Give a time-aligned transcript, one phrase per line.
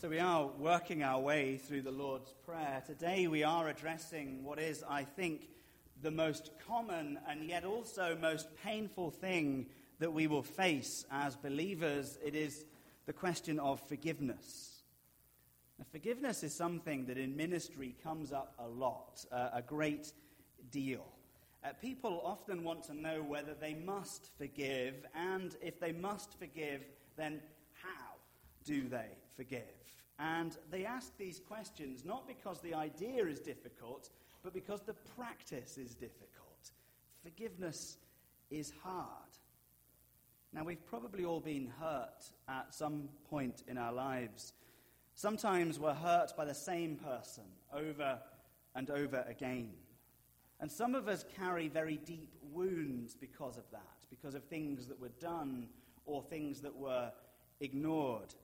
[0.00, 2.80] So, we are working our way through the Lord's Prayer.
[2.86, 5.48] Today, we are addressing what is, I think,
[6.02, 9.66] the most common and yet also most painful thing
[9.98, 12.16] that we will face as believers.
[12.24, 12.64] It is
[13.06, 14.82] the question of forgiveness.
[15.80, 20.12] Now, forgiveness is something that in ministry comes up a lot, uh, a great
[20.70, 21.06] deal.
[21.64, 26.82] Uh, people often want to know whether they must forgive, and if they must forgive,
[27.16, 27.40] then
[27.82, 28.14] how
[28.64, 29.08] do they
[29.38, 29.62] forgive?
[30.18, 34.10] And they ask these questions not because the idea is difficult,
[34.42, 36.72] but because the practice is difficult.
[37.22, 37.98] Forgiveness
[38.50, 39.06] is hard.
[40.52, 44.54] Now, we've probably all been hurt at some point in our lives.
[45.14, 48.18] Sometimes we're hurt by the same person over
[48.74, 49.70] and over again.
[50.60, 55.00] And some of us carry very deep wounds because of that, because of things that
[55.00, 55.68] were done
[56.06, 57.12] or things that were
[57.60, 58.34] ignored.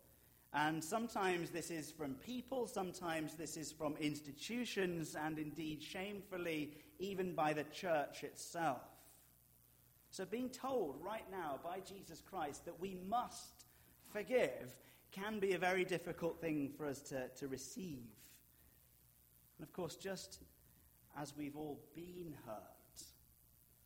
[0.55, 7.35] And sometimes this is from people, sometimes this is from institutions, and indeed, shamefully, even
[7.35, 8.83] by the church itself.
[10.11, 13.65] So, being told right now by Jesus Christ that we must
[14.13, 14.77] forgive
[15.11, 18.07] can be a very difficult thing for us to, to receive.
[19.59, 20.39] And of course, just
[21.21, 23.03] as we've all been hurt,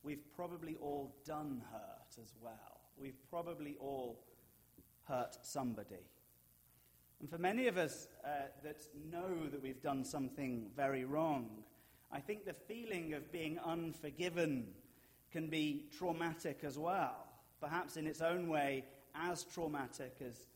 [0.03, 2.83] we've probably all done hurt as well.
[3.01, 4.23] We've probably all
[5.05, 6.05] hurt somebody.
[7.21, 8.29] And for many of us uh,
[8.63, 8.77] that
[9.11, 11.65] know that we've done something very wrong,
[12.13, 14.69] I think the feeling of being unforgiven
[15.33, 17.27] can be traumatic as well,
[17.61, 20.47] perhaps in its own way as traumatic as,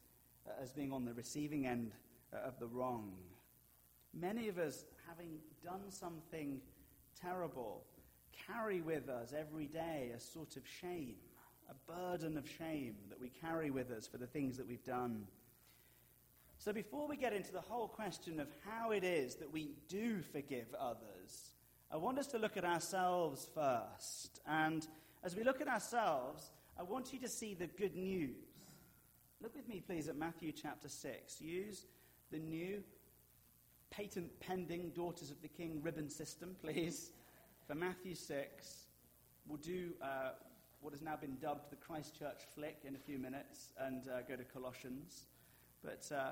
[0.46, 1.92] uh, as being on the receiving end
[2.32, 3.12] uh, of the wrong.
[4.14, 6.60] Many of us, having done something
[7.20, 7.84] terrible,
[8.46, 11.16] carry with us every day a sort of shame,
[11.68, 15.26] a burden of shame that we carry with us for the things that we've done.
[16.64, 20.22] So, before we get into the whole question of how it is that we do
[20.22, 21.54] forgive others,
[21.90, 24.38] I want us to look at ourselves first.
[24.46, 24.86] And
[25.24, 28.36] as we look at ourselves, I want you to see the good news.
[29.42, 31.40] Look with me, please, at Matthew chapter 6.
[31.40, 31.84] Use
[32.30, 32.84] the new
[33.90, 37.10] patent pending Daughters of the King ribbon system, please,
[37.66, 38.86] for Matthew 6.
[39.48, 40.30] We'll do uh,
[40.80, 44.36] what has now been dubbed the Christchurch flick in a few minutes and uh, go
[44.36, 45.24] to Colossians.
[45.82, 46.30] But uh,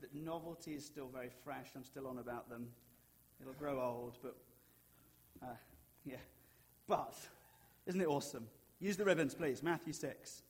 [0.00, 1.68] the novelty is still very fresh.
[1.76, 2.68] I'm still on about them.
[3.40, 4.36] It'll grow old, but
[5.42, 5.54] uh,
[6.04, 6.16] yeah.
[6.86, 7.14] But,
[7.86, 8.46] isn't it awesome?
[8.80, 9.62] Use the ribbons, please.
[9.62, 10.42] Matthew 6.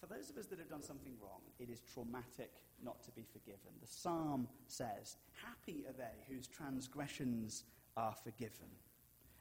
[0.00, 2.52] For those of us that have done something wrong, it is traumatic
[2.84, 3.72] not to be forgiven.
[3.80, 7.64] The psalm says, Happy are they whose transgressions
[7.96, 8.68] are forgiven.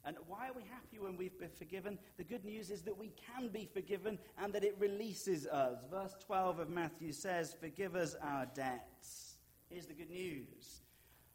[0.05, 1.97] And why are we happy when we've been forgiven?
[2.17, 5.77] The good news is that we can be forgiven and that it releases us.
[5.89, 9.35] Verse 12 of Matthew says, Forgive us our debts.
[9.69, 10.81] Here's the good news.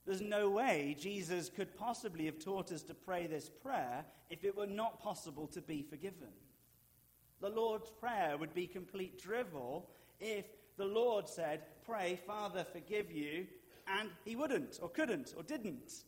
[0.04, 4.56] There's no way Jesus could possibly have taught us to pray this prayer if it
[4.56, 6.28] were not possible to be forgiven.
[7.40, 10.46] The Lord's Prayer would be complete drivel if
[10.76, 13.46] the Lord said, Pray, Father, forgive you,
[13.86, 16.04] and he wouldn't, or couldn't, or didn't.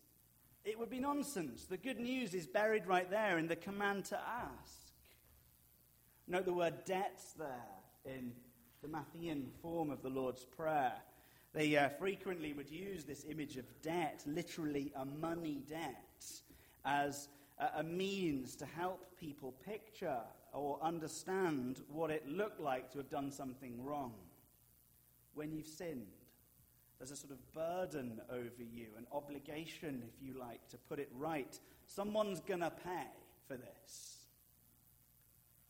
[0.64, 1.64] It would be nonsense.
[1.64, 4.92] The good news is buried right there in the command to ask.
[6.28, 8.32] Note the word debts there in
[8.82, 10.92] the Matthean form of the Lord's Prayer.
[11.52, 16.24] They uh, frequently would use this image of debt, literally a money debt,
[16.84, 17.28] as
[17.58, 20.20] a, a means to help people picture
[20.52, 24.12] or understand what it looked like to have done something wrong.
[25.34, 26.19] When you've sinned,
[27.00, 31.08] there's a sort of burden over you, an obligation, if you like, to put it
[31.18, 31.58] right.
[31.86, 33.06] Someone's going to pay
[33.48, 34.18] for this.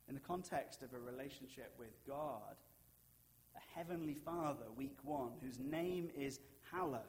[0.09, 2.57] In the context of a relationship with God,
[3.55, 6.41] a heavenly Father, week one, whose name is
[6.73, 7.01] hallowed,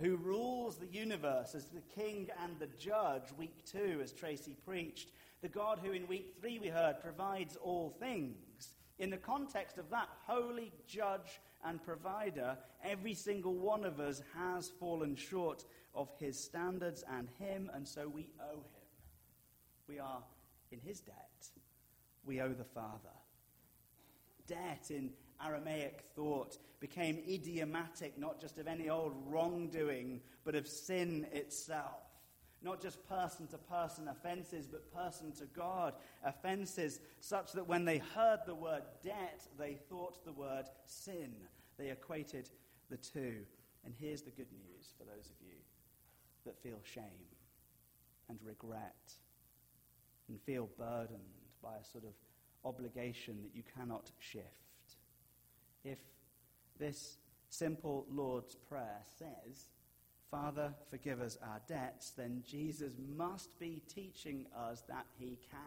[0.00, 5.10] who rules the universe as the king and the judge, week two, as Tracy preached,
[5.42, 8.72] the God who in week three we heard provides all things.
[8.98, 14.70] In the context of that holy judge and provider, every single one of us has
[14.80, 15.64] fallen short
[15.94, 18.86] of his standards and him, and so we owe him.
[19.88, 20.22] We are
[20.70, 21.48] in his debt.
[22.24, 23.14] We owe the Father.
[24.46, 25.10] Debt in
[25.44, 32.05] Aramaic thought became idiomatic not just of any old wrongdoing, but of sin itself.
[32.62, 35.94] Not just person to person offenses, but person to God
[36.24, 41.32] offenses, such that when they heard the word debt, they thought the word sin.
[41.78, 42.50] They equated
[42.90, 43.36] the two.
[43.84, 45.56] And here's the good news for those of you
[46.44, 47.04] that feel shame
[48.28, 49.12] and regret
[50.28, 51.20] and feel burdened
[51.62, 52.14] by a sort of
[52.64, 54.44] obligation that you cannot shift.
[55.84, 55.98] if
[56.78, 57.18] this
[57.48, 59.66] simple Lord's Prayer says,
[60.30, 65.60] Father, forgive us our debts, then Jesus must be teaching us that he can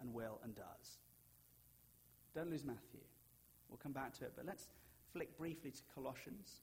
[0.00, 0.98] and will and does.
[2.34, 3.00] Don't lose Matthew.
[3.68, 4.68] We'll come back to it, but let's
[5.12, 6.60] flick briefly to Colossians.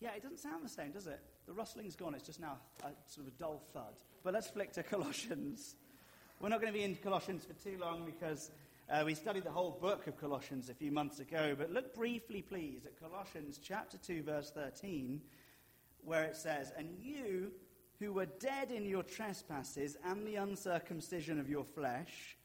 [0.00, 1.20] Yeah, it doesn't sound the same, does it?
[1.46, 2.14] The rustling's gone.
[2.14, 3.94] It's just now a sort of a dull thud.
[4.22, 5.76] But let's flick to Colossians.
[6.40, 8.50] We're not going to be in Colossians for too long because
[8.90, 11.54] uh, we studied the whole book of Colossians a few months ago.
[11.56, 15.20] But look briefly, please, at Colossians chapter 2, verse 13,
[16.02, 17.52] where it says, And you
[17.98, 22.38] who were dead in your trespasses and the uncircumcision of your flesh,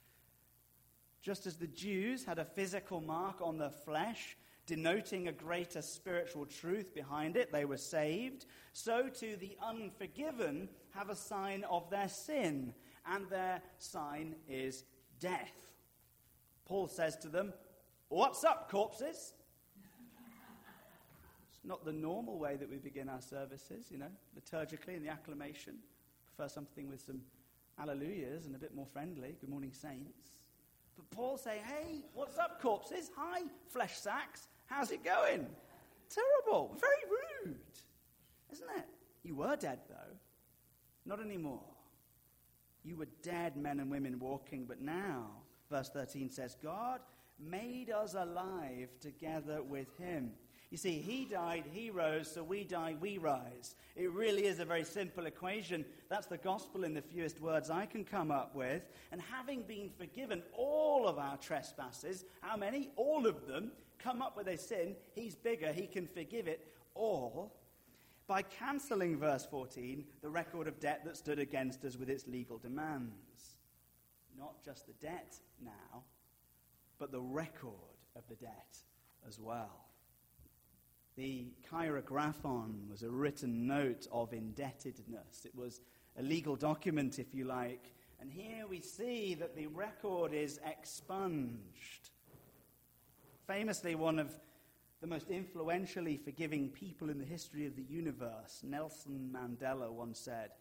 [1.22, 4.36] just as the Jews had a physical mark on their flesh,
[4.66, 11.10] denoting a greater spiritual truth behind it, they were saved, so too the unforgiven have
[11.10, 12.74] a sign of their sin,
[13.06, 14.84] and their sign is
[15.20, 15.73] death.
[16.66, 17.54] Paul says to them,
[18.10, 19.34] What's up, corpses?
[21.50, 25.10] it's not the normal way that we begin our services, you know, liturgically in the
[25.10, 25.76] acclamation.
[26.36, 27.22] Prefer something with some
[27.82, 29.36] alleluias and a bit more friendly.
[29.40, 30.34] Good morning, saints.
[30.96, 33.10] But Paul saying, hey, what's up, corpses?
[33.18, 34.48] Hi, flesh sacks.
[34.68, 35.48] How's it going?
[36.10, 36.78] Terrible.
[36.80, 37.60] Very rude.
[38.52, 38.86] Isn't it?
[39.24, 40.16] You were dead, though.
[41.06, 41.64] Not anymore.
[42.84, 45.28] You were dead men and women walking, but now,
[45.74, 47.00] verse 13 says, God
[47.40, 50.32] made us alive together with him.
[50.70, 53.76] You see, he died, he rose, so we die, we rise.
[53.96, 55.84] It really is a very simple equation.
[56.10, 58.84] That's the gospel in the fewest words I can come up with.
[59.12, 62.90] And having been forgiven all of our trespasses, how many?
[62.96, 67.56] All of them, come up with a sin, he's bigger, he can forgive it all
[68.28, 72.58] by cancelling, verse 14, the record of debt that stood against us with its legal
[72.58, 73.53] demands.
[74.38, 76.04] Not just the debt now,
[77.00, 77.72] but the record
[78.16, 78.78] of the debt
[79.28, 79.86] as well.
[81.16, 85.46] The cheirographon was a written note of indebtedness.
[85.46, 85.82] It was
[86.18, 87.94] a legal document, if you like.
[88.20, 92.10] And here we see that the record is expunged.
[93.46, 94.34] Famously, one of
[95.02, 100.52] the most influentially forgiving people in the history of the universe, Nelson Mandela, once said,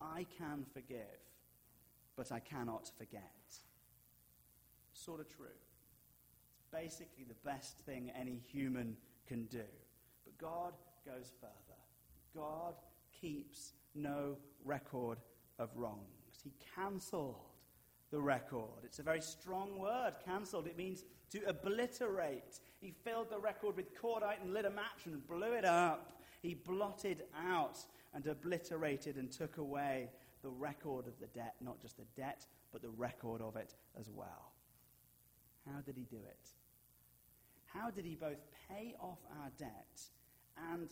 [0.00, 0.98] I can forgive,
[2.16, 3.22] but I cannot forget.
[4.94, 5.46] Sort of true.
[6.56, 8.96] It's basically the best thing any human
[9.26, 9.64] can do.
[10.24, 10.72] But God
[11.04, 11.52] goes further.
[12.34, 12.74] God
[13.20, 15.18] keeps no record
[15.58, 16.40] of wrongs.
[16.42, 17.36] He cancelled
[18.10, 18.84] the record.
[18.84, 20.66] It's a very strong word, cancelled.
[20.66, 22.60] It means to obliterate.
[22.80, 26.12] He filled the record with cordite and lit a match and blew it up.
[26.42, 27.78] He blotted out
[28.14, 30.10] and obliterated and took away
[30.46, 34.08] the record of the debt, not just the debt, but the record of it as
[34.08, 34.52] well.
[35.66, 36.48] How did he do it?
[37.64, 38.38] How did he both
[38.68, 40.00] pay off our debt
[40.72, 40.88] and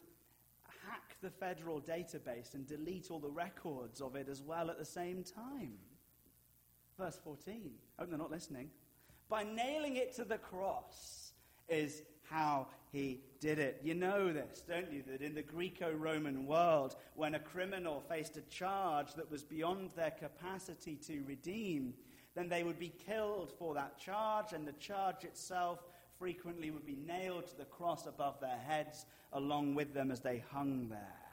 [0.88, 4.84] hack the federal database and delete all the records of it as well at the
[4.84, 5.74] same time?
[6.98, 7.70] Verse 14.
[7.96, 8.70] I hope they're not listening.
[9.28, 11.30] By nailing it to the cross
[11.68, 13.78] is how he did it.
[13.84, 15.02] You know this, don't you?
[15.06, 19.90] That in the Greco Roman world, when a criminal faced a charge that was beyond
[19.90, 21.92] their capacity to redeem,
[22.34, 25.80] then they would be killed for that charge, and the charge itself
[26.18, 29.04] frequently would be nailed to the cross above their heads
[29.34, 31.28] along with them as they hung there.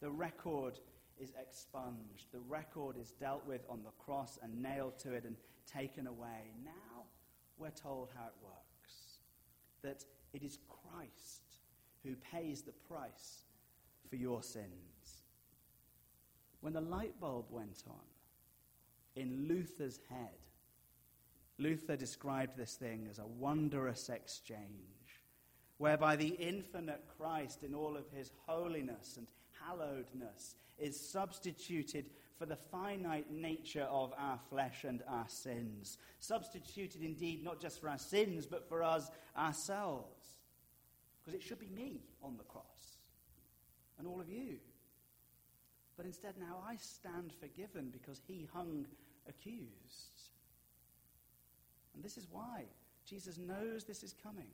[0.00, 0.78] The record
[1.18, 2.26] is expunged.
[2.30, 5.34] The record is dealt with on the cross and nailed to it and
[5.66, 6.52] taken away.
[6.64, 7.02] Now
[7.58, 9.18] we're told how it works
[9.82, 11.47] that it is Christ
[12.08, 13.44] who pays the price
[14.08, 15.22] for your sins.
[16.60, 17.96] When the light bulb went on
[19.14, 20.38] in Luther's head,
[21.58, 25.22] Luther described this thing as a wondrous exchange,
[25.76, 29.26] whereby the infinite Christ, in all of his holiness and
[29.62, 32.06] hallowedness, is substituted
[32.38, 35.98] for the finite nature of our flesh and our sins.
[36.20, 40.17] Substituted indeed not just for our sins, but for us ourselves.
[41.28, 42.96] Because it should be me on the cross
[43.98, 44.56] and all of you.
[45.94, 48.86] But instead, now I stand forgiven because he hung
[49.28, 50.30] accused.
[51.94, 52.64] And this is why
[53.04, 54.48] Jesus knows this is coming.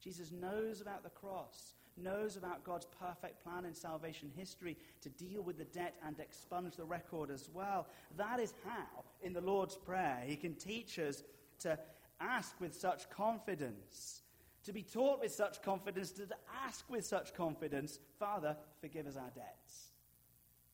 [0.00, 5.42] Jesus knows about the cross knows about God's perfect plan in salvation history to deal
[5.42, 7.86] with the debt and expunge the record as well.
[8.16, 11.22] That is how, in the Lord's Prayer, He can teach us
[11.60, 11.78] to
[12.20, 14.22] ask with such confidence,
[14.64, 16.26] to be taught with such confidence, to
[16.66, 19.92] ask with such confidence, Father, forgive us our debts.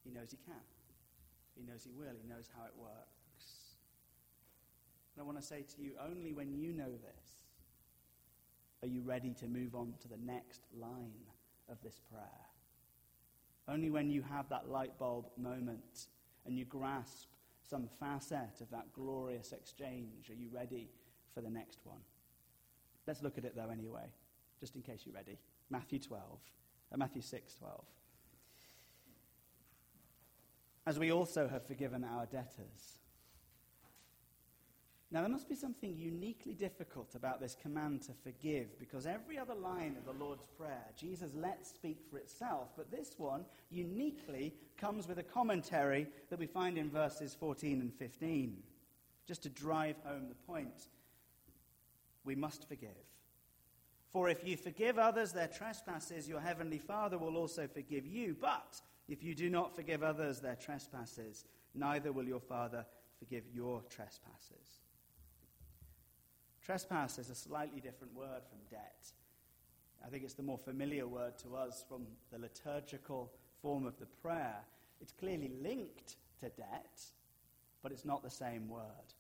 [0.05, 0.55] He knows He can.
[1.57, 2.15] He knows He will.
[2.21, 3.75] He knows how it works.
[5.15, 7.45] And I want to say to you, only when you know this,
[8.83, 11.27] Are you ready to move on to the next line
[11.69, 12.25] of this prayer?
[13.69, 16.09] Only when you have that light bulb moment
[16.47, 17.29] and you grasp
[17.69, 20.89] some facet of that glorious exchange are you ready
[21.35, 22.01] for the next one.
[23.07, 24.13] Let's look at it though anyway,
[24.61, 25.39] just in case you're ready.
[25.71, 26.23] Matthew 12,
[26.93, 27.85] uh, Matthew 6, 12.
[30.87, 32.99] As we also have forgiven our debtors.
[35.13, 39.57] Now, there must be something uniquely difficult about this command to forgive because every other
[39.57, 45.09] line of the Lord's Prayer, Jesus lets speak for itself, but this one uniquely comes
[45.09, 48.57] with a commentary that we find in verses 14 and 15,
[49.27, 50.87] just to drive home the point.
[52.25, 52.91] We must forgive.
[54.13, 58.37] For if you forgive others their trespasses, your heavenly Father will also forgive you.
[58.41, 62.85] But if you do not forgive others their trespasses, neither will your Father
[63.19, 64.81] forgive your trespasses.
[66.65, 69.13] Trespass is a slightly different word from debt.
[70.05, 74.07] I think it's the more familiar word to us from the liturgical form of the
[74.07, 74.57] prayer.
[75.01, 77.01] It's clearly linked to debt,
[77.83, 79.15] but it's not the same word.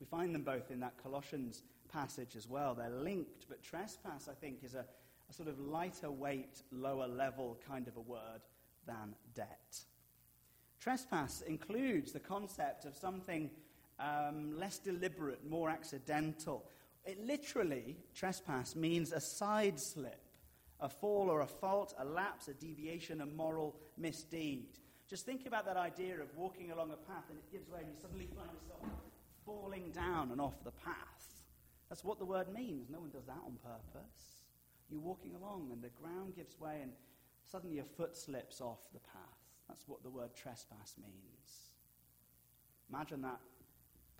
[0.00, 2.74] We find them both in that Colossians passage as well.
[2.74, 4.84] They're linked, but trespass, I think, is a,
[5.28, 8.42] a sort of lighter weight, lower level kind of a word
[8.86, 9.80] than debt.
[10.80, 13.50] Trespass includes the concept of something
[13.98, 16.64] um, less deliberate, more accidental.
[17.04, 20.20] It literally, trespass means a side slip,
[20.80, 24.78] a fall or a fault, a lapse, a deviation, a moral misdeed.
[25.08, 27.88] Just think about that idea of walking along a path and it gives way and
[27.88, 28.82] you suddenly find yourself
[29.46, 31.15] falling down and off the path.
[31.88, 32.90] That's what the word means.
[32.90, 34.44] No one does that on purpose.
[34.90, 36.92] You're walking along and the ground gives way and
[37.44, 39.38] suddenly your foot slips off the path.
[39.68, 41.70] That's what the word trespass means.
[42.90, 43.40] Imagine that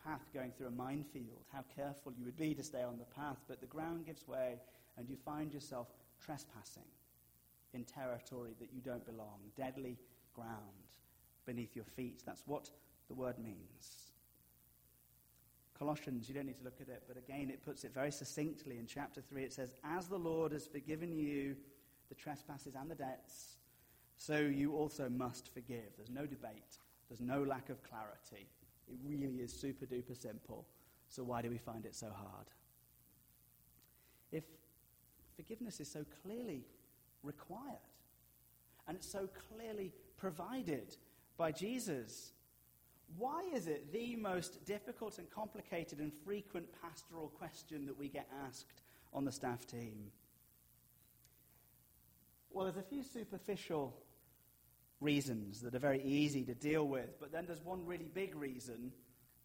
[0.04, 3.38] path going through a minefield, how careful you would be to stay on the path,
[3.49, 4.58] but the ground gives way
[4.96, 5.88] and you find yourself
[6.25, 6.82] trespassing
[7.75, 9.99] in territory that you don't belong, deadly
[10.35, 10.87] ground
[11.44, 12.23] beneath your feet.
[12.25, 12.70] That's what
[13.08, 14.05] the word means.
[15.78, 18.78] Colossians, you don't need to look at it, but again, it puts it very succinctly
[18.78, 19.45] in chapter 3.
[19.45, 21.56] It says, As the Lord has forgiven you
[22.09, 23.56] the trespasses and the debts,
[24.16, 25.97] so you also must forgive.
[25.97, 26.78] There's no debate,
[27.09, 28.49] there's no lack of clarity.
[28.88, 30.66] It really is super duper simple.
[31.09, 32.47] So why do we find it so hard?
[34.33, 34.45] If
[35.37, 36.64] forgiveness is so clearly
[37.23, 37.78] required
[38.88, 40.97] and it's so clearly provided
[41.37, 42.33] by Jesus,
[43.16, 48.28] why is it the most difficult and complicated and frequent pastoral question that we get
[48.46, 48.82] asked
[49.12, 50.10] on the staff team?
[52.50, 53.96] Well, there's a few superficial
[55.00, 58.92] reasons that are very easy to deal with, but then there's one really big reason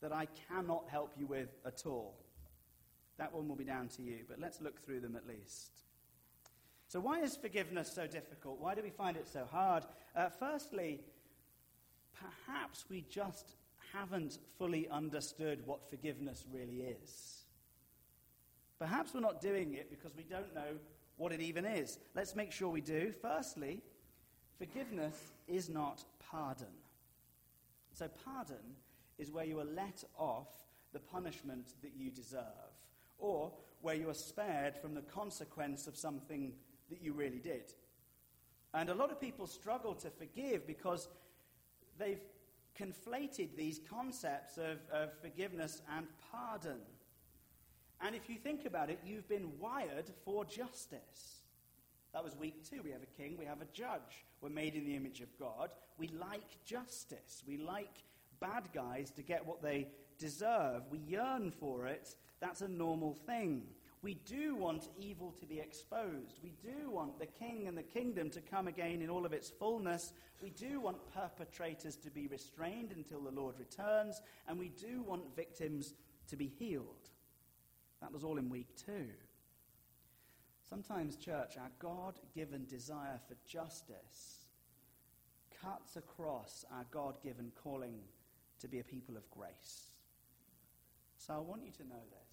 [0.01, 2.15] that I cannot help you with at all.
[3.17, 5.81] That one will be down to you, but let's look through them at least.
[6.87, 8.59] So, why is forgiveness so difficult?
[8.59, 9.85] Why do we find it so hard?
[10.15, 10.99] Uh, firstly,
[12.45, 13.55] perhaps we just
[13.93, 17.45] haven't fully understood what forgiveness really is.
[18.79, 20.77] Perhaps we're not doing it because we don't know
[21.17, 21.99] what it even is.
[22.15, 23.13] Let's make sure we do.
[23.21, 23.81] Firstly,
[24.61, 26.67] Forgiveness is not pardon.
[27.93, 28.75] So, pardon
[29.17, 30.49] is where you are let off
[30.93, 32.43] the punishment that you deserve,
[33.17, 33.51] or
[33.81, 36.53] where you are spared from the consequence of something
[36.91, 37.73] that you really did.
[38.75, 41.09] And a lot of people struggle to forgive because
[42.01, 42.21] they've
[42.79, 46.79] conflated these concepts of, of forgiveness and pardon.
[48.01, 51.41] And if you think about it, you've been wired for justice.
[52.13, 52.81] That was week two.
[52.83, 54.25] We have a king, we have a judge.
[54.41, 55.69] We're made in the image of God.
[55.97, 57.43] We like justice.
[57.47, 58.03] We like
[58.39, 60.83] bad guys to get what they deserve.
[60.89, 62.15] We yearn for it.
[62.39, 63.63] That's a normal thing.
[64.03, 66.39] We do want evil to be exposed.
[66.43, 69.51] We do want the king and the kingdom to come again in all of its
[69.51, 70.13] fullness.
[70.41, 74.19] We do want perpetrators to be restrained until the Lord returns.
[74.47, 75.93] And we do want victims
[76.29, 77.09] to be healed.
[78.01, 79.09] That was all in week two.
[80.67, 84.45] Sometimes, church, our God given desire for justice
[85.61, 87.99] cuts across our God given calling
[88.61, 89.91] to be a people of grace.
[91.17, 92.30] So I want you to know this.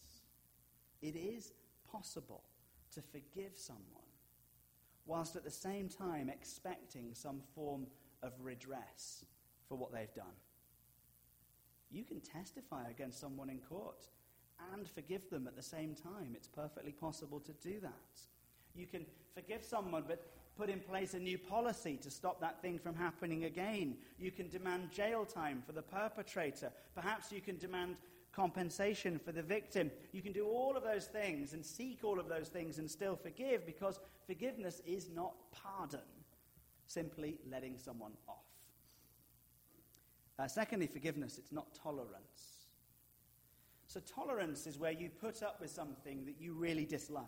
[1.00, 1.52] It is
[1.90, 2.42] possible
[2.94, 3.84] to forgive someone
[5.06, 7.86] whilst at the same time expecting some form
[8.22, 9.24] of redress
[9.68, 10.36] for what they've done.
[11.90, 14.06] You can testify against someone in court
[14.72, 16.34] and forgive them at the same time.
[16.34, 18.20] It's perfectly possible to do that.
[18.74, 20.26] You can forgive someone, but
[20.58, 23.96] put in place a new policy to stop that thing from happening again.
[24.18, 26.70] You can demand jail time for the perpetrator.
[26.94, 27.96] Perhaps you can demand
[28.38, 29.90] compensation for the victim.
[30.12, 33.16] You can do all of those things and seek all of those things and still
[33.16, 36.08] forgive because forgiveness is not pardon,
[36.86, 38.36] simply letting someone off.
[40.38, 42.68] Uh, secondly, forgiveness, it's not tolerance.
[43.88, 47.26] So, tolerance is where you put up with something that you really dislike.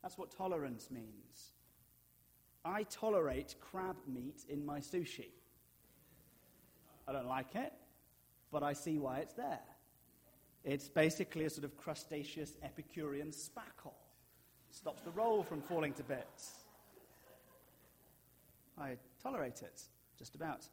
[0.00, 1.52] That's what tolerance means.
[2.64, 5.32] I tolerate crab meat in my sushi.
[7.06, 7.74] I don't like it,
[8.50, 9.60] but I see why it's there.
[10.64, 13.94] It's basically a sort of crustaceous Epicurean spackle.
[14.70, 16.52] Stops the roll from falling to bits.
[18.78, 19.82] I tolerate it,
[20.18, 20.66] just about.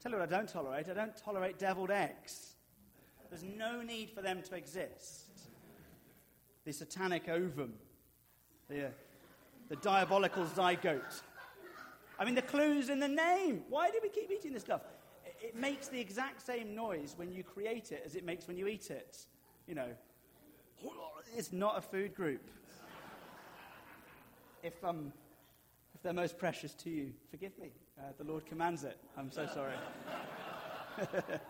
[0.00, 0.88] Tell you what I don't tolerate.
[0.88, 2.54] I don't tolerate deviled eggs.
[3.28, 5.28] There's no need for them to exist.
[6.64, 7.74] The satanic ovum,
[8.68, 8.90] the, uh,
[9.68, 11.22] the diabolical zygote.
[12.18, 13.62] I mean, the clue's in the name.
[13.68, 14.82] Why do we keep eating this stuff?
[15.40, 18.66] It makes the exact same noise when you create it as it makes when you
[18.66, 19.18] eat it.
[19.66, 19.88] You know,
[21.36, 22.42] it's not a food group.
[24.62, 25.12] If, um,
[25.94, 27.72] if they're most precious to you, forgive me.
[27.98, 28.98] Uh, the Lord commands it.
[29.16, 29.74] I'm so sorry.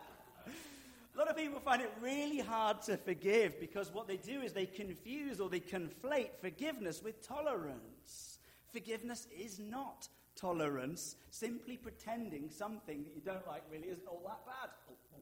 [1.14, 4.52] A lot of people find it really hard to forgive because what they do is
[4.52, 8.38] they confuse or they conflate forgiveness with tolerance.
[8.72, 10.08] Forgiveness is not
[10.40, 14.70] tolerance, simply pretending something that you don't like really isn't all that bad.
[14.90, 15.20] Oh, oh,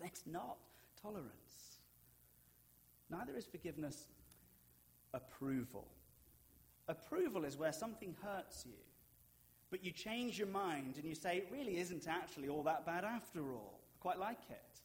[0.00, 0.58] that's not
[1.00, 1.78] tolerance.
[3.10, 4.08] Neither is forgiveness
[5.12, 5.86] approval.
[6.88, 8.78] Approval is where something hurts you,
[9.70, 13.04] but you change your mind and you say, it really isn't actually all that bad
[13.04, 13.80] after all.
[13.94, 14.80] I quite like it.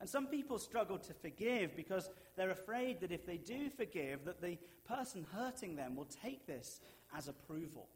[0.00, 4.42] And some people struggle to forgive because they're afraid that if they do forgive, that
[4.42, 6.80] the person hurting them will take this
[7.16, 7.86] as approval.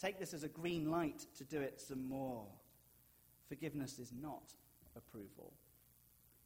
[0.00, 2.46] Take this as a green light to do it some more.
[3.48, 4.52] Forgiveness is not
[4.96, 5.52] approval,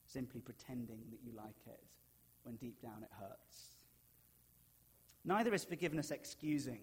[0.06, 1.82] simply pretending that you like it
[2.44, 3.74] when deep down it hurts.
[5.24, 6.80] Neither is forgiveness excusing.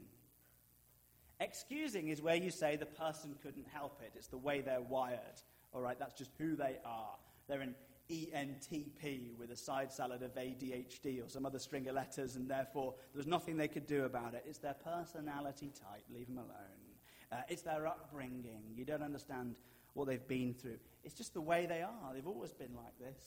[1.39, 4.12] Excusing is where you say the person couldn't help it.
[4.15, 5.41] It's the way they're wired.
[5.73, 7.15] All right, that's just who they are.
[7.47, 7.75] They're an
[8.09, 12.95] ENTP with a side salad of ADHD or some other string of letters, and therefore
[13.13, 14.43] there's nothing they could do about it.
[14.47, 16.03] It's their personality type.
[16.13, 16.87] Leave them alone.
[17.31, 18.63] Uh, it's their upbringing.
[18.75, 19.55] You don't understand
[19.93, 20.77] what they've been through.
[21.03, 22.13] It's just the way they are.
[22.13, 23.19] They've always been like this.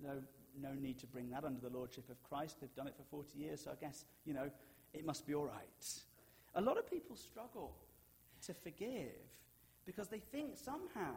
[0.00, 0.22] No,
[0.60, 2.56] no need to bring that under the lordship of Christ.
[2.60, 4.50] They've done it for 40 years, so I guess, you know,
[4.92, 6.02] it must be all right.
[6.54, 7.74] A lot of people struggle
[8.46, 9.12] to forgive
[9.84, 11.16] because they think somehow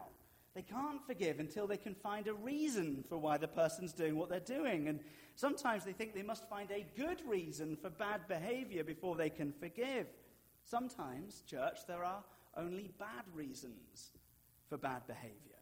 [0.58, 4.28] they can't forgive until they can find a reason for why the person's doing what
[4.28, 4.88] they're doing.
[4.88, 5.00] And
[5.36, 9.52] sometimes they think they must find a good reason for bad behavior before they can
[9.52, 10.08] forgive.
[10.66, 12.24] Sometimes, church, there are
[12.58, 14.10] only bad reasons
[14.68, 15.62] for bad behavior.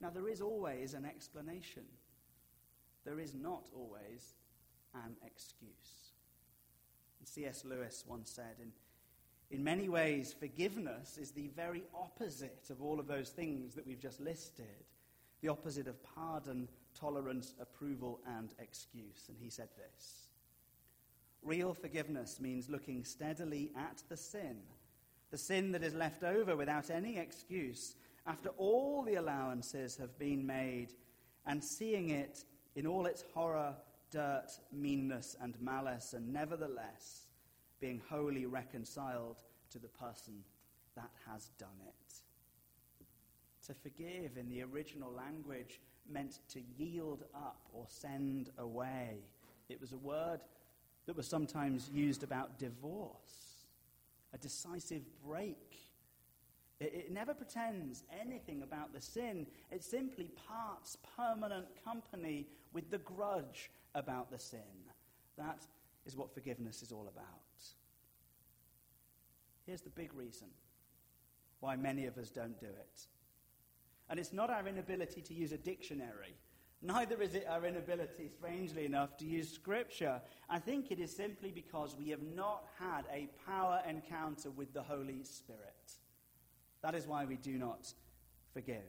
[0.00, 1.84] Now, there is always an explanation,
[3.04, 4.34] there is not always
[4.94, 6.14] an excuse.
[7.24, 7.66] C.S.
[7.66, 8.72] Lewis once said in
[9.50, 14.00] in many ways, forgiveness is the very opposite of all of those things that we've
[14.00, 14.84] just listed.
[15.40, 19.26] The opposite of pardon, tolerance, approval, and excuse.
[19.28, 20.28] And he said this
[21.42, 24.58] Real forgiveness means looking steadily at the sin,
[25.30, 27.94] the sin that is left over without any excuse
[28.26, 30.92] after all the allowances have been made,
[31.46, 33.76] and seeing it in all its horror,
[34.10, 37.25] dirt, meanness, and malice, and nevertheless
[37.80, 39.36] being wholly reconciled
[39.70, 40.34] to the person
[40.94, 42.14] that has done it.
[43.66, 49.18] To forgive in the original language meant to yield up or send away.
[49.68, 50.40] It was a word
[51.06, 53.66] that was sometimes used about divorce,
[54.32, 55.76] a decisive break.
[56.78, 59.46] It, it, never pretends anything about the sin.
[59.70, 64.60] It simply parts permanent company with the grudge about the sin.
[65.38, 65.66] That
[66.04, 67.45] is what forgiveness is all about.
[69.66, 70.48] Here's the big reason
[71.60, 73.06] why many of us don't do it.
[74.08, 76.36] And it's not our inability to use a dictionary.
[76.82, 80.20] Neither is it our inability, strangely enough, to use Scripture.
[80.48, 84.82] I think it is simply because we have not had a power encounter with the
[84.82, 85.94] Holy Spirit.
[86.82, 87.92] That is why we do not
[88.52, 88.84] forgive.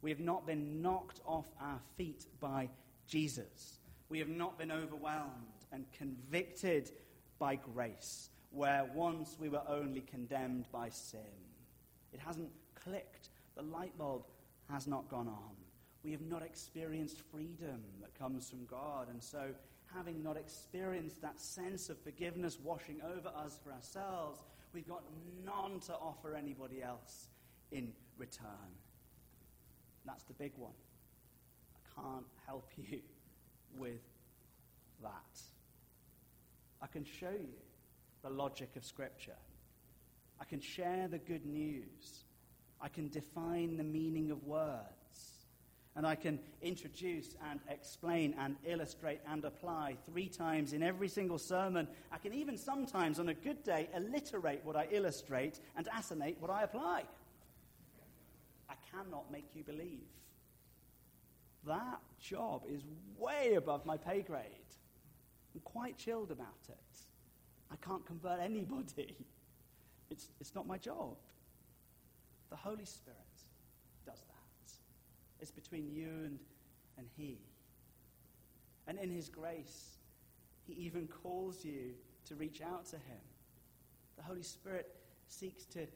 [0.00, 2.70] We have not been knocked off our feet by
[3.06, 3.80] Jesus.
[4.08, 6.92] We have not been overwhelmed and convicted
[7.38, 11.20] by grace where once we were only condemned by sin.
[12.12, 13.28] It hasn't clicked.
[13.54, 14.22] The light bulb
[14.70, 15.54] has not gone on.
[16.02, 19.08] We have not experienced freedom that comes from God.
[19.10, 19.48] And so,
[19.94, 24.40] having not experienced that sense of forgiveness washing over us for ourselves,
[24.72, 25.02] we've got
[25.44, 27.28] none to offer anybody else
[27.72, 28.72] in return.
[30.06, 30.72] That's the big one.
[31.74, 33.00] I can't help you
[33.76, 34.00] with
[35.02, 35.40] that.
[36.80, 37.65] I can show you
[38.26, 39.36] the logic of Scripture.
[40.40, 42.24] I can share the good news.
[42.80, 44.82] I can define the meaning of words.
[45.94, 51.38] And I can introduce and explain and illustrate and apply three times in every single
[51.38, 51.88] sermon.
[52.12, 56.50] I can even sometimes, on a good day, alliterate what I illustrate and assonate what
[56.50, 57.04] I apply.
[58.68, 60.08] I cannot make you believe.
[61.66, 62.82] That job is
[63.18, 64.44] way above my pay grade.
[65.54, 67.05] I'm quite chilled about it.
[67.70, 69.16] I can't convert anybody.
[70.10, 71.16] It's, it's not my job.
[72.50, 73.18] The Holy Spirit
[74.04, 74.72] does that.
[75.40, 76.38] It's between you and,
[76.96, 77.38] and He.
[78.86, 79.98] And in His grace,
[80.66, 81.94] He even calls you
[82.26, 83.20] to reach out to Him.
[84.16, 84.94] The Holy Spirit
[85.28, 85.86] seeks to,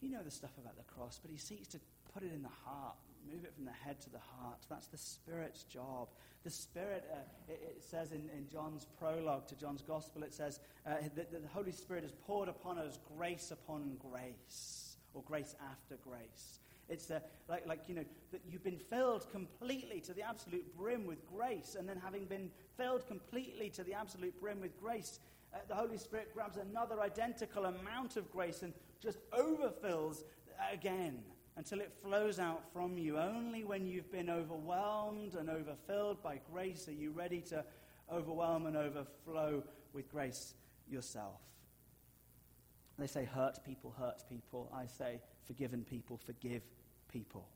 [0.00, 1.80] you know the stuff about the cross, but He seeks to
[2.14, 2.96] put it in the heart,
[3.32, 4.58] move it from the head to the heart.
[4.68, 6.08] That's the Spirit's job.
[6.44, 7.16] The Spirit, uh,
[7.48, 11.48] it, it, says in, in John's prologue to John's Gospel, it says uh, that, the
[11.48, 16.60] Holy Spirit has poured upon us grace upon grace or grace after grace.
[16.88, 21.04] It's uh, like, like, you know, that you've been filled completely to the absolute brim
[21.06, 25.18] with grace, and then having been filled completely to the absolute brim with grace,
[25.52, 30.22] uh, the Holy Spirit grabs another identical amount of grace and just overfills
[30.72, 31.18] again
[31.56, 33.18] until it flows out from you.
[33.18, 37.64] Only when you've been overwhelmed and overfilled by grace are you ready to
[38.12, 40.54] overwhelm and overflow with grace
[40.88, 41.40] yourself.
[42.98, 44.70] They say hurt people hurt people.
[44.74, 46.62] I say forgiven people forgive
[47.10, 47.48] people.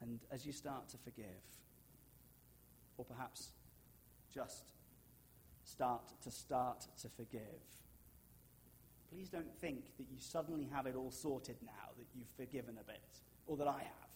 [0.00, 1.26] And as you start to forgive,
[2.96, 3.48] or perhaps
[4.32, 4.72] just
[5.64, 7.40] start to start to forgive,
[9.12, 12.84] please don't think that you suddenly have it all sorted now, that you've forgiven a
[12.84, 13.00] bit,
[13.46, 14.08] or that I have.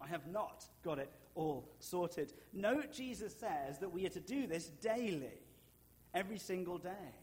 [0.00, 2.32] I have not got it all sorted.
[2.52, 5.38] Note Jesus says that we are to do this daily,
[6.14, 7.14] every single day.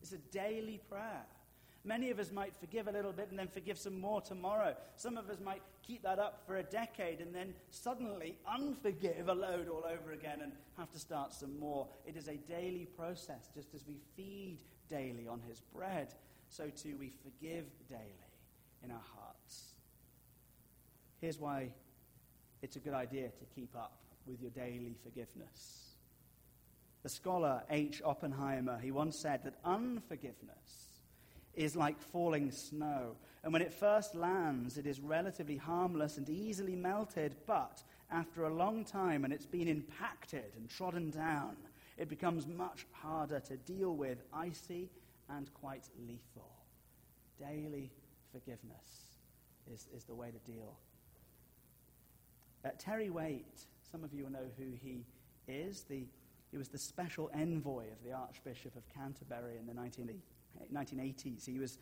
[0.00, 1.26] It's a daily prayer.
[1.86, 4.74] Many of us might forgive a little bit and then forgive some more tomorrow.
[4.96, 9.32] Some of us might keep that up for a decade and then suddenly unforgive a
[9.32, 11.86] load all over again and have to start some more.
[12.06, 13.50] It is a daily process.
[13.54, 16.14] Just as we feed daily on his bread,
[16.48, 18.32] so too we forgive daily
[18.82, 19.74] in our hearts.
[21.20, 21.68] Here's why
[22.62, 25.96] it's a good idea to keep up with your daily forgiveness.
[27.02, 28.00] The scholar H.
[28.02, 30.93] Oppenheimer, he once said that unforgiveness
[31.56, 33.16] is like falling snow.
[33.42, 38.54] And when it first lands, it is relatively harmless and easily melted, but after a
[38.54, 41.56] long time and it's been impacted and trodden down,
[41.96, 44.90] it becomes much harder to deal with, icy
[45.28, 46.50] and quite lethal.
[47.38, 47.90] Daily
[48.32, 49.18] forgiveness
[49.72, 50.76] is, is the way to deal.
[52.64, 55.04] Uh, Terry Waite, some of you will know who he
[55.46, 56.06] is, the
[56.54, 60.33] he was the special envoy of the Archbishop of Canterbury in the 1980s.
[61.46, 61.78] He was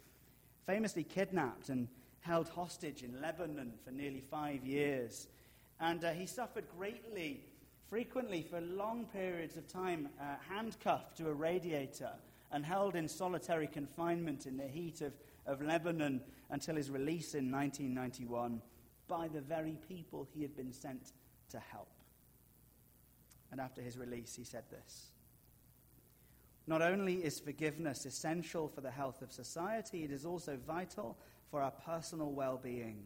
[0.67, 1.89] famously kidnapped and
[2.21, 5.29] held hostage in Lebanon for nearly five years.
[5.81, 7.45] And uh, he suffered greatly,
[7.91, 12.13] frequently for long periods of time, uh, handcuffed to a radiator
[12.53, 15.13] and held in solitary confinement in the heat of,
[15.47, 18.61] of Lebanon until his release in 1991
[19.09, 21.13] by the very people he had been sent
[21.51, 21.89] to help.
[23.51, 25.12] And after his release, he said this
[26.67, 31.19] Not only is forgiveness essential for the health of society, it is also vital
[31.51, 33.03] for our personal well being.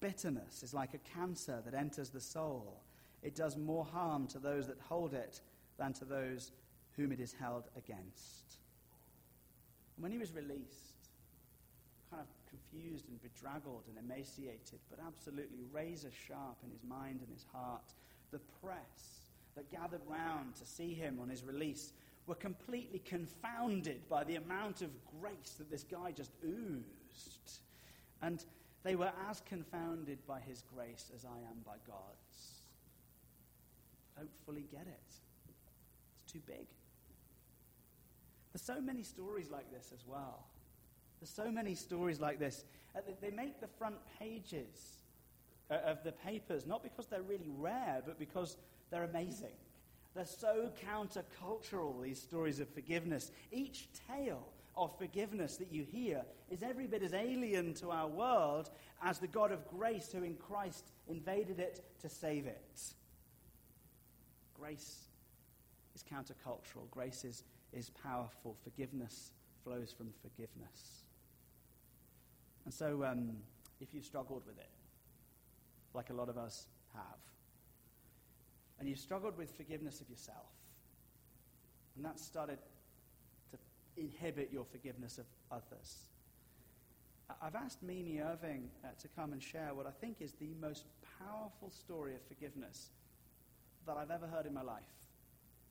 [0.00, 2.82] Bitterness is like a cancer that enters the soul.
[3.22, 5.40] It does more harm to those that hold it
[5.78, 6.52] than to those
[6.96, 8.58] whom it is held against.
[9.96, 11.10] And when he was released,
[12.10, 17.30] kind of confused and bedraggled and emaciated, but absolutely razor sharp in his mind and
[17.32, 17.92] his heart,
[18.30, 21.92] the press that gathered round to see him on his release
[22.26, 27.60] were completely confounded by the amount of grace that this guy just oozed.
[28.22, 28.44] And
[28.82, 32.62] they were as confounded by his grace as I am by God's.
[34.16, 35.12] Don't fully get it.
[36.24, 36.66] It's too big.
[38.52, 40.46] There's so many stories like this as well.
[41.20, 42.64] There's so many stories like this.
[43.20, 45.02] They make the front pages
[45.70, 48.56] uh, of the papers, not because they're really rare, but because
[48.90, 49.52] they're amazing.
[50.16, 53.30] They're so countercultural, these stories of forgiveness.
[53.52, 58.70] Each tale of forgiveness that you hear is every bit as alien to our world
[59.02, 62.80] as the God of grace who in Christ invaded it to save it.
[64.58, 65.00] Grace
[65.94, 69.32] is countercultural, grace is, is powerful, forgiveness
[69.64, 71.02] flows from forgiveness.
[72.64, 73.36] And so, um,
[73.82, 74.70] if you've struggled with it,
[75.92, 77.35] like a lot of us have.
[78.78, 80.52] And you've struggled with forgiveness of yourself.
[81.96, 82.58] And that started
[83.50, 83.58] to
[83.96, 85.96] inhibit your forgiveness of others.
[87.42, 90.84] I've asked Mimi Irving uh, to come and share what I think is the most
[91.18, 92.90] powerful story of forgiveness
[93.86, 94.82] that I've ever heard in my life.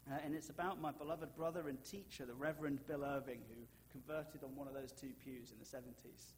[0.10, 4.44] Uh, and it's about my beloved brother and teacher, the Reverend Bill Irving, who converted
[4.44, 6.34] on one of those two pews in the 70s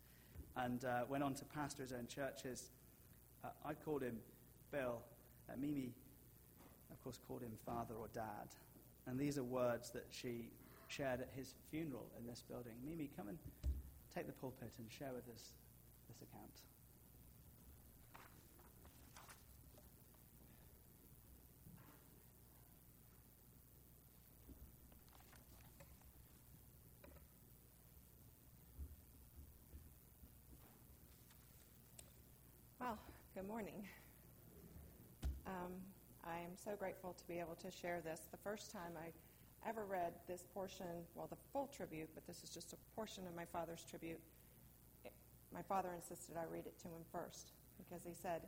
[0.55, 2.71] and uh, went on to pastor his own churches.
[3.43, 4.17] Uh, I called him
[4.71, 4.99] Bill.
[5.49, 5.93] Uh, Mimi,
[7.07, 8.49] course, called him father or dad.
[9.05, 10.49] And these are words that she
[10.89, 12.73] shared at his funeral in this building.
[12.85, 13.37] Mimi, come and
[14.13, 15.53] take the pulpit and share with us
[16.09, 16.51] this account.
[32.81, 32.97] Well,
[33.33, 33.87] good morning.
[35.45, 35.71] Um,
[36.27, 38.21] I am so grateful to be able to share this.
[38.31, 39.07] The first time I
[39.67, 43.35] ever read this portion, well, the full tribute, but this is just a portion of
[43.35, 44.19] my father's tribute,
[45.05, 45.13] it,
[45.53, 48.41] my father insisted I read it to him first because he said,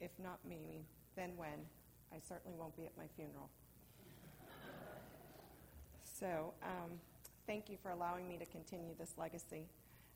[0.00, 1.60] if not me, then when?
[2.12, 3.50] I certainly won't be at my funeral.
[6.04, 6.92] so, um,
[7.46, 9.66] thank you for allowing me to continue this legacy,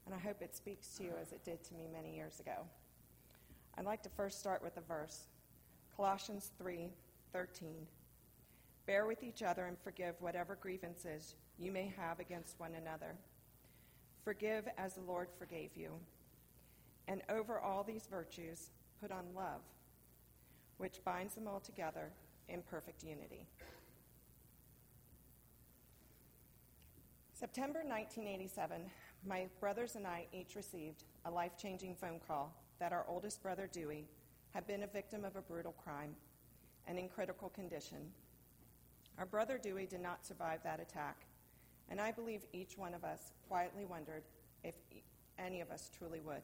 [0.06, 2.64] and I hope it speaks to you as it did to me many years ago.
[3.76, 5.26] I'd like to first start with a verse
[5.96, 6.88] Colossians 3
[7.32, 7.86] 13.
[8.86, 13.14] Bear with each other and forgive whatever grievances you may have against one another.
[14.24, 15.90] Forgive as the Lord forgave you.
[17.08, 19.62] And over all these virtues, put on love,
[20.78, 22.10] which binds them all together
[22.48, 23.46] in perfect unity.
[27.32, 28.82] September 1987,
[29.26, 33.68] my brothers and I each received a life changing phone call that our oldest brother,
[33.70, 34.06] Dewey,
[34.52, 36.14] had been a victim of a brutal crime
[36.90, 38.10] and in critical condition
[39.20, 41.26] our brother Dewey did not survive that attack,
[41.90, 44.22] and I believe each one of us quietly wondered
[44.64, 44.74] if
[45.38, 46.40] any of us truly would.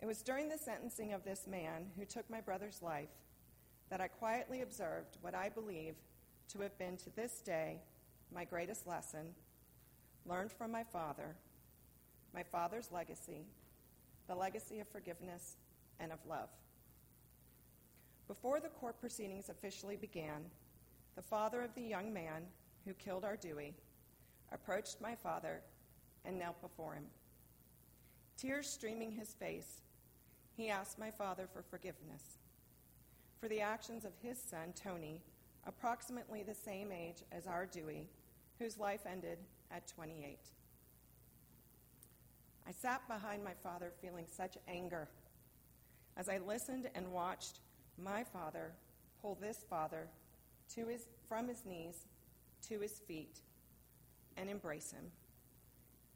[0.00, 3.08] It was during the sentencing of this man who took my brother's life
[3.88, 5.94] that I quietly observed what I believe
[6.48, 7.80] to have been to this day
[8.30, 9.34] my greatest lesson
[10.26, 11.36] learned from my father,
[12.34, 13.46] my father's legacy,
[14.28, 15.56] the legacy of forgiveness
[16.00, 16.50] and of love.
[18.28, 20.44] Before the court proceedings officially began,
[21.14, 22.42] the father of the young man
[22.84, 23.74] who killed our Dewey,
[24.52, 25.60] approached my father
[26.24, 27.04] and knelt before him.
[28.36, 29.82] Tears streaming his face,
[30.56, 32.38] he asked my father for forgiveness
[33.44, 35.20] for the actions of his son, Tony,
[35.66, 38.08] approximately the same age as our Dewey,
[38.58, 39.36] whose life ended
[39.70, 40.38] at 28.
[42.66, 45.08] I sat behind my father feeling such anger
[46.16, 47.58] as I listened and watched
[48.02, 48.72] my father
[49.20, 50.08] pull this father
[50.74, 52.06] to his, from his knees
[52.68, 53.38] to his feet
[54.36, 55.04] and embrace him.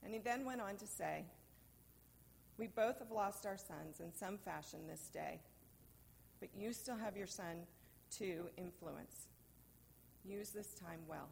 [0.05, 1.25] And he then went on to say,
[2.57, 5.41] We both have lost our sons in some fashion this day,
[6.41, 7.67] but you still have your son
[8.19, 9.27] to influence.
[10.25, 11.29] Use this time well.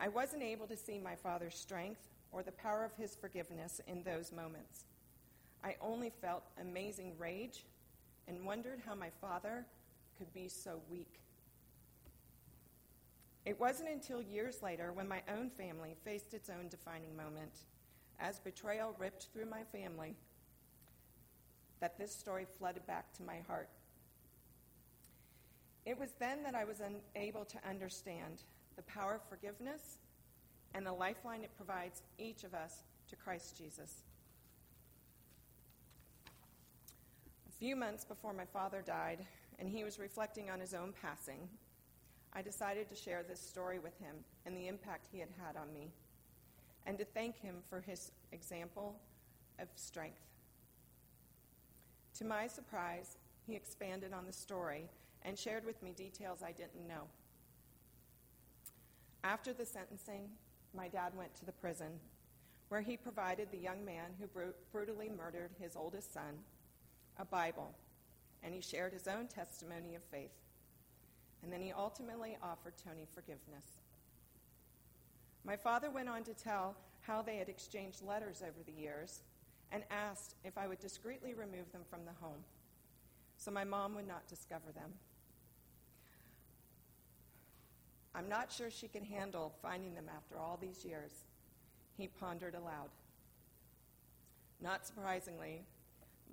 [0.00, 4.02] I wasn't able to see my father's strength or the power of his forgiveness in
[4.02, 4.84] those moments.
[5.62, 7.64] I only felt amazing rage
[8.28, 9.66] and wondered how my father
[10.18, 11.20] could be so weak.
[13.44, 17.58] It wasn't until years later, when my own family faced its own defining moment,
[18.20, 20.14] as betrayal ripped through my family,
[21.80, 23.68] that this story flooded back to my heart.
[25.84, 28.44] It was then that I was unable to understand
[28.76, 29.98] the power of forgiveness
[30.74, 34.04] and the lifeline it provides each of us to Christ Jesus.
[37.62, 39.24] Few months before my father died,
[39.60, 41.48] and he was reflecting on his own passing,
[42.32, 45.72] I decided to share this story with him and the impact he had had on
[45.72, 45.92] me,
[46.86, 48.96] and to thank him for his example
[49.60, 50.24] of strength.
[52.18, 54.88] To my surprise, he expanded on the story
[55.24, 57.04] and shared with me details I didn't know.
[59.22, 60.30] After the sentencing,
[60.74, 62.00] my dad went to the prison,
[62.70, 64.26] where he provided the young man who
[64.72, 66.40] brutally murdered his oldest son
[67.22, 67.72] a Bible
[68.42, 70.34] and he shared his own testimony of faith.
[71.42, 73.80] And then he ultimately offered Tony forgiveness.
[75.44, 79.22] My father went on to tell how they had exchanged letters over the years
[79.70, 82.44] and asked if I would discreetly remove them from the home
[83.36, 84.92] so my mom would not discover them.
[88.14, 91.24] I'm not sure she can handle finding them after all these years,
[91.96, 92.90] he pondered aloud.
[94.60, 95.64] Not surprisingly,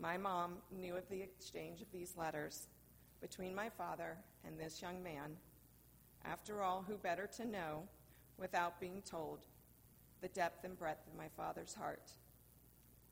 [0.02, 2.68] My mom knew of the exchange of these letters
[3.20, 5.36] between my father and this young man.
[6.24, 7.84] After all, who better to know,
[8.38, 9.40] without being told,
[10.22, 12.12] the depth and breadth of my father's heart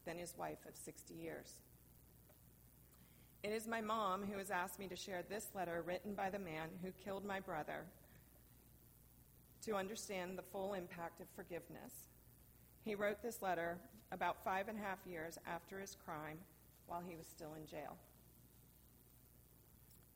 [0.05, 1.55] than his wife of 60 years?
[3.43, 6.39] It is my mom who has asked me to share this letter written by the
[6.39, 7.83] man who killed my brother
[9.65, 11.91] to understand the full impact of forgiveness.
[12.85, 13.77] He wrote this letter
[14.13, 16.37] about five and a half years after his crime
[16.87, 17.97] while he was still in jail.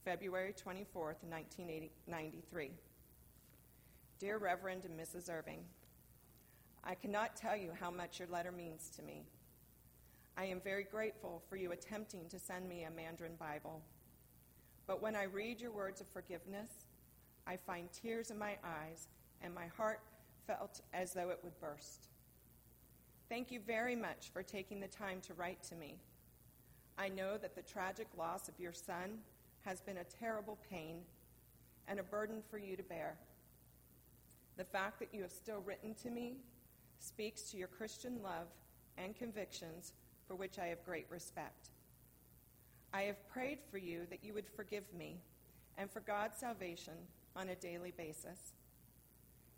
[0.04, 2.72] February 24th, 1993.
[4.20, 5.30] Dear Reverend and Mrs.
[5.30, 5.64] Irving,
[6.84, 9.24] I cannot tell you how much your letter means to me.
[10.38, 13.82] I am very grateful for you attempting to send me a Mandarin Bible.
[14.88, 16.72] But when I read your words of forgiveness,
[17.46, 19.08] I find tears in my eyes
[19.42, 20.00] and my heart
[20.48, 22.08] felt as though it would burst.
[23.30, 26.00] Thank you very much for taking the time to write to me.
[27.02, 29.18] I know that the tragic loss of your son
[29.66, 30.98] has been a terrible pain
[31.88, 33.16] and a burden for you to bear.
[34.56, 36.36] The fact that you have still written to me
[37.00, 38.46] speaks to your Christian love
[39.00, 39.94] and convictions
[40.28, 41.72] for which I have great respect.
[42.94, 45.22] I have prayed for you that you would forgive me
[45.80, 46.94] and for God's salvation
[47.36, 48.54] on a daily basis.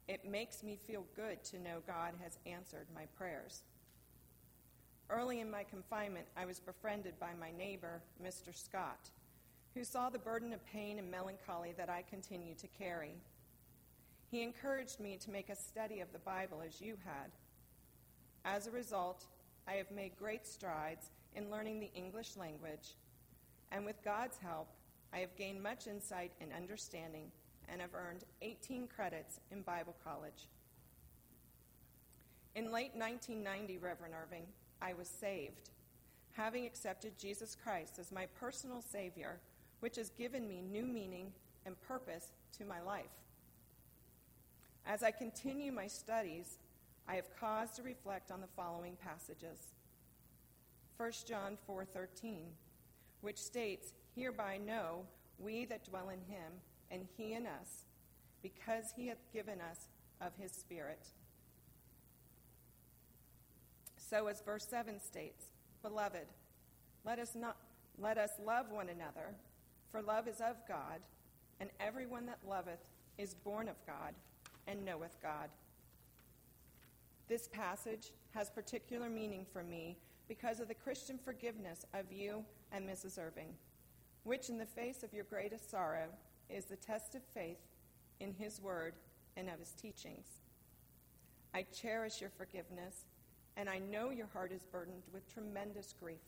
[0.08, 3.64] It makes me feel good to know God has answered my prayers.
[5.10, 8.56] Early in my confinement, I was befriended by my neighbor, Mr.
[8.56, 9.10] Scott,
[9.74, 13.16] who saw the burden of pain and melancholy that I continued to carry.
[14.32, 17.32] He encouraged me to make a study of the Bible as you had.
[18.46, 19.26] As a result,
[19.68, 22.96] I have made great strides in learning the English language,
[23.72, 24.68] and with God's help,
[25.14, 27.32] I have gained much insight and understanding
[27.70, 30.48] and have earned 18 credits in Bible college.
[32.56, 34.46] In late 1990, Reverend Irving,
[34.84, 35.70] I was saved,
[36.34, 39.40] having accepted Jesus Christ as my personal Savior,
[39.80, 41.32] which has given me new meaning
[41.66, 43.06] and purpose to my life.
[44.86, 46.60] As I continue my studies,
[47.08, 49.74] I have cause to reflect on the following passages.
[50.98, 52.58] 1 John 4:13,
[53.22, 55.08] which states, "Hereby know
[55.40, 57.86] we that dwell in him and he in us,
[58.42, 59.88] because he hath given us
[60.20, 61.14] of his spirit."
[64.10, 65.46] So as verse 7 states,
[65.82, 66.28] "Beloved,
[67.04, 67.58] let us not
[67.98, 69.36] let us love one another,
[69.92, 71.02] for love is of God,
[71.60, 72.86] and everyone that loveth
[73.18, 74.16] is born of God
[74.68, 75.50] and knoweth God."
[77.28, 82.88] This passage has particular meaning for me because of the Christian forgiveness of you and
[82.88, 83.18] Mrs.
[83.18, 83.58] Irving,
[84.24, 86.10] which, in the face of your greatest sorrow,
[86.50, 87.60] is the test of faith
[88.20, 88.96] in His Word
[89.36, 90.42] and of His teachings.
[91.54, 93.06] I cherish your forgiveness,
[93.58, 96.22] and I know your heart is burdened with tremendous grief,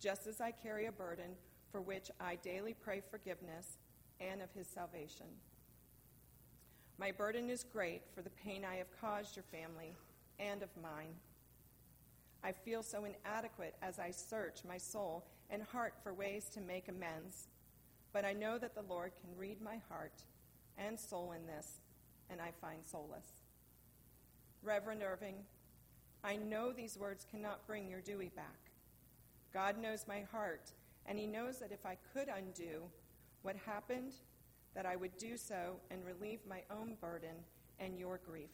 [0.00, 1.36] just as I carry a burden
[1.70, 3.78] for which I daily pray forgiveness
[4.20, 5.26] and of His salvation.
[6.98, 9.96] My burden is great for the pain I have caused your family
[10.38, 11.14] and of mine.
[12.42, 16.88] I feel so inadequate as I search my soul and heart for ways to make
[16.88, 17.48] amends,
[18.12, 20.24] but I know that the Lord can read my heart
[20.78, 21.80] and soul in this,
[22.30, 23.42] and I find solace.
[24.62, 25.36] Reverend Irving,
[26.22, 28.70] I know these words cannot bring your Dewey back.
[29.52, 30.72] God knows my heart,
[31.06, 32.82] and He knows that if I could undo
[33.42, 34.12] what happened
[34.74, 37.36] that I would do so and relieve my own burden
[37.78, 38.50] and your grief.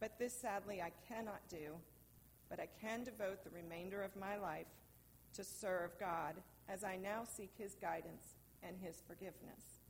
[0.00, 1.74] But this sadly I cannot do,
[2.48, 4.66] but I can devote the remainder of my life
[5.34, 6.34] to serve God
[6.68, 9.80] as I now seek his guidance and his forgiveness.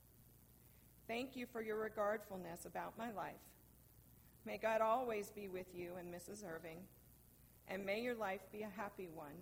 [1.08, 3.34] Thank you for your regardfulness about my life.
[4.44, 6.44] May God always be with you and Mrs.
[6.44, 6.78] Irving,
[7.68, 9.36] and may your life be a happy one.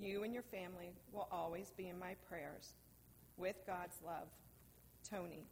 [0.00, 2.74] You and your family will always be in my prayers.
[3.36, 4.28] With God's love.
[5.08, 5.44] Tony.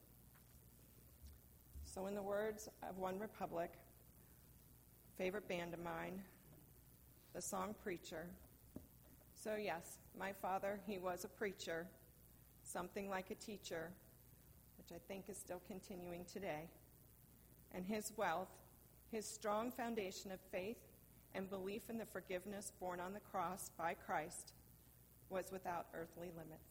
[1.85, 3.70] So, in the words of OneRepublic,
[5.17, 6.23] favorite band of mine,
[7.35, 8.27] the song Preacher.
[9.35, 11.87] So, yes, my father, he was a preacher,
[12.62, 13.90] something like a teacher,
[14.77, 16.69] which I think is still continuing today.
[17.75, 18.48] And his wealth,
[19.10, 20.79] his strong foundation of faith
[21.35, 24.52] and belief in the forgiveness borne on the cross by Christ,
[25.31, 26.67] was without earthly limits.